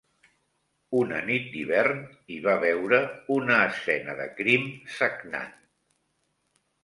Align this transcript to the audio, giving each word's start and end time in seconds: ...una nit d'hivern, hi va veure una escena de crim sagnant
...una 0.99 1.19
nit 1.25 1.43
d'hivern, 1.55 1.99
hi 2.35 2.37
va 2.45 2.55
veure 2.63 3.01
una 3.35 3.59
escena 3.73 4.15
de 4.21 4.27
crim 4.39 4.65
sagnant 4.95 5.55